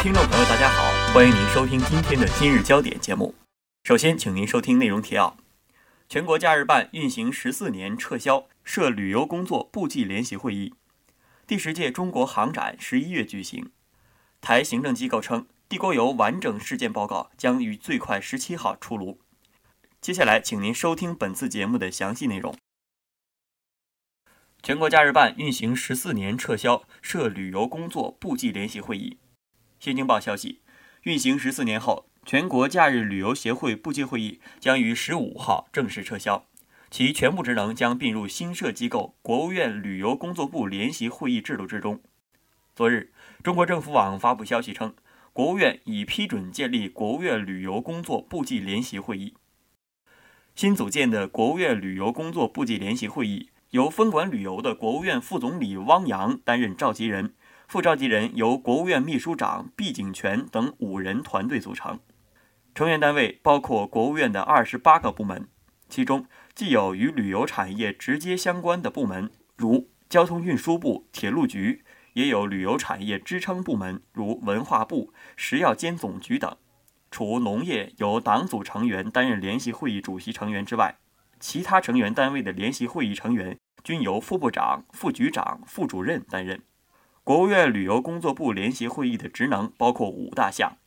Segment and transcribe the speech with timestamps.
[0.00, 3.34] 听众朋友，大家好欢迎您收听今天的今日焦点节目。
[3.82, 5.36] 首先，请您收听内容提要：
[6.08, 10.72] 全国假日办运行十四年撤销涉旅游工作部际联席会议；
[11.48, 13.72] 第十届中国航展十一月举行。
[14.40, 19.18] 台行政机构称，地沟油完整事件报告将于最快十七号出炉。
[20.00, 22.54] 接下来，请您收听本次节目的详细内容。
[24.62, 29.18] 全国假日办运行十四年，撤销涉旅游工作部际联席会议。
[29.80, 30.60] 新京报消息，
[31.02, 32.06] 运行十四年后。
[32.26, 36.44] 全国假日旅游协会部际会议将于十五号正式撤销，
[36.90, 42.02] 其全部职能将并入新设机构国务院旅游工作部联席会议制度之中。
[42.76, 43.10] 昨日，
[43.42, 44.94] 中国政府网发布消息称，
[45.32, 49.32] 国务院已批准建立国务院旅游工作部际联席会议。
[50.54, 57.32] 新组建的国务院旅游工作部际联席会议由分管旅游的国务院副总理汪洋担任召集人，
[57.68, 62.00] 副召集人由国务院秘书长毕景全等五人团队组成。
[62.74, 65.46] 成员单位包括国务院的二十八个部门，
[65.86, 66.24] 其中
[66.54, 76.56] 既有与旅游产业直接相关的部门，如交通运输部、铁路局，也有旅游产业支撑部门，如文化部、食药监总局等。
[77.10, 80.96] 除农业由党组成员担任联席会议主席成员之外，
[81.38, 86.62] 其他成员单位的联席会议成员均由副部长、副局长、副主任担任。
[87.28, 90.78] 国务院旅游工作部联席会议的职能包括五大项。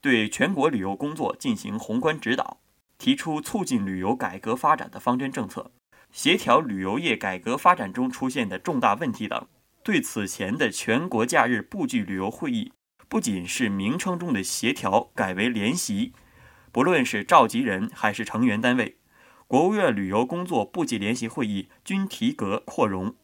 [0.00, 2.58] 对全国旅游工作进行宏观指导，
[2.98, 5.70] 提出促进旅游改革发展的方针政策，
[6.10, 9.46] 协调旅游业改革发展中出现的重大问题等。
[9.84, 12.72] 对此前的全国假日部际旅游会议，
[13.08, 16.12] 不仅是名称中的协调改为联席，
[16.72, 18.96] 不论是召集人还是成员单位，
[19.46, 23.14] 国务院旅游工作部际联席会议均提格扩容。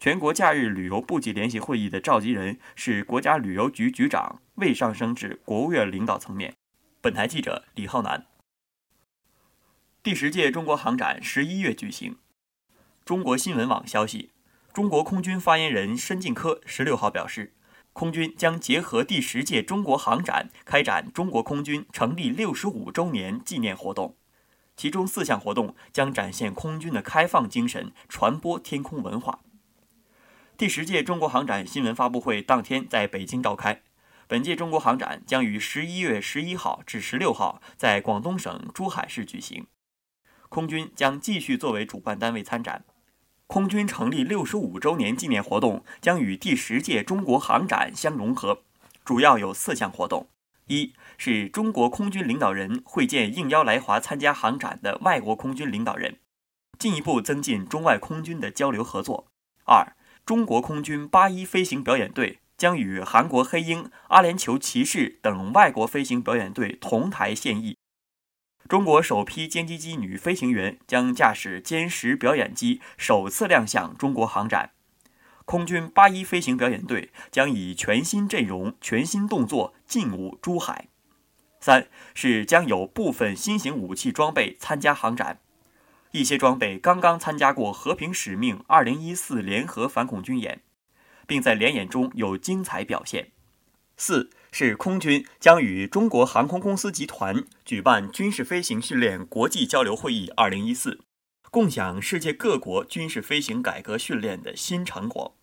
[0.00, 6.54] 全国假日旅游部际联席会议的召集人是国家旅游局局长，未上升至国务院领导层面。
[7.00, 8.24] 本台记者李浩南。
[10.00, 12.16] 第十届中国航展十一月举行。
[13.04, 14.30] 中国新闻网消息，
[14.72, 17.54] 中国空军发言人申进科十六号表示，
[17.92, 24.14] 空军将结合第十届中国航展，开展中国空军成立六十五周年纪念活动，
[24.76, 29.40] 其中四项活动将展现空军的开放精神，传播天空文化。
[30.58, 33.80] 第十届中国航展新闻发布会当天在北京召开。
[34.26, 39.68] 本届中国航展将于十一月十一号至十六号在广东省珠海市举行，
[40.48, 42.84] 空军将继续作为主办单位参展。
[43.46, 48.64] 空军成立六十五周年纪念活动将与第十届中国航展相融合，
[49.04, 50.28] 主要有四项活动：
[50.66, 56.18] 一是中国空军领导人会见应邀来华参加航展的外国空军领导人，
[56.76, 59.28] 进一步增进中外空军的交流合作；
[59.64, 59.94] 二。
[60.28, 67.78] 中国空军八一飞行表演队将与韩国黑鹰、阿联酋骑士等外国飞行表演队同台献艺。
[68.68, 74.72] 中国首批歼击机女飞行员将驾驶歼十表演机首次亮相中国航展。
[75.46, 80.88] 空军八一飞行表演队将以全新阵容、全新动作进武珠海。
[81.58, 85.40] 三是将有部分新型武器装备参加航展。
[86.12, 90.62] 一些装备刚刚参加过“和平使命 ”2014 联合反恐军演，
[91.26, 93.32] 并在联演中有精彩表现。
[93.96, 101.00] 四是空军将与中国航空公司集团举办军事飞行训练国际交流会议 （2014），
[101.50, 105.34] 共享世界各国军事飞行改革训练的新成果。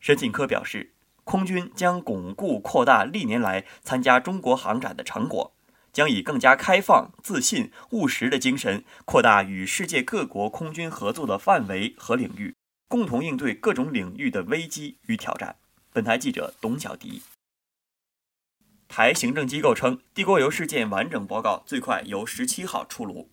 [0.00, 5.52] 申进科表示，空军将巩固扩大历年来参加中国航展的成果。
[5.92, 12.54] 将以更加开放、自信、务实的精神，扩大与世界各国空军合作的范围和领域，
[12.88, 15.56] 共同应对各种领域的危机与挑战。
[15.92, 17.22] 本台记者董小迪。
[18.86, 23.30] 台行政机构称，地沟油事件完整报告最快由十七号出炉。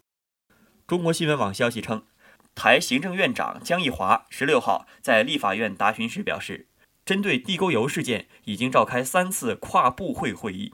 [0.85, 2.05] 中国新闻网消息称，
[2.53, 6.67] 台行政院长江宜华十六号在立法院答询时表示，
[7.05, 10.73] 针对地沟油事件，已经召开三次跨部会会议。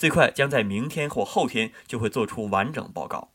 [0.00, 3.32] 最快将在明天或后天就会做出完整报告，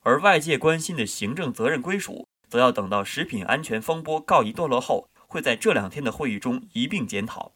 [0.00, 7.52] 而外界关心的行政责任归属，则要等到食品安全风波告一段落后，会在这两天的会议中一并检讨。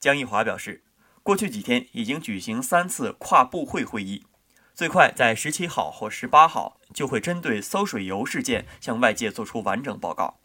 [0.00, 0.82] 江宜华表示，
[1.22, 4.24] 过去几天已经举行三次跨部会会议，
[4.72, 10.38] 最快在十七号或十八号就会针对馊水油事件向外界做出完整报告。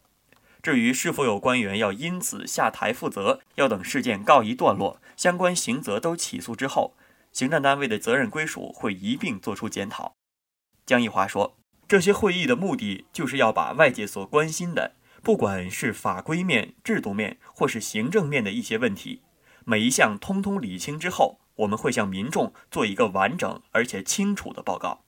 [0.61, 6.93] 至于是否有官员要因此下台负责，要等事件告一段落，相关刑责都起诉之后。
[7.37, 10.15] 行政单位的责任归属会一并作出检讨。
[10.87, 11.55] 江宜华说
[11.87, 19.21] ：“这些会议的目的就是要把外界所关心的，不管是法规面、制度面，或是行政面的一些问题，
[19.65, 25.03] 每一项通通理清之后，我们会向民众做一个完整而且清楚的报告。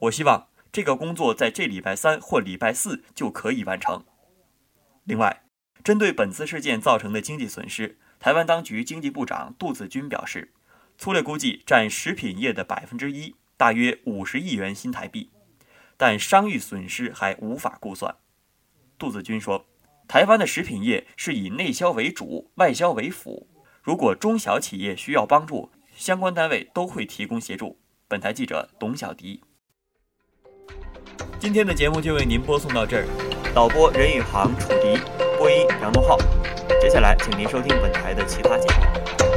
[0.00, 4.04] 我希望这个工作在这礼拜三或礼拜四就可以完成。
[5.04, 5.44] 另外，
[5.82, 10.52] 针对本次事件造成的经济损失，台湾当局经济部长杜子君表示，
[10.98, 15.30] 粗略估计占食品业的百分之一，大约五十亿元新台币，
[15.96, 18.16] 但商誉损失还无法估算。
[18.98, 19.64] 杜子君说，
[20.08, 23.46] 台湾的食品业是以内销为主，外销为辅。
[23.80, 27.78] 如果中小企业需要帮助，相关单位都会提供协助。
[28.08, 29.40] 本台记者董小迪。
[31.38, 33.06] 今天的节目就为您播送到这儿，
[33.54, 34.98] 导播任宇航、楚迪，
[35.38, 36.18] 播音杨东浩。
[36.80, 39.27] 接下来，请您收听本台的其他节目。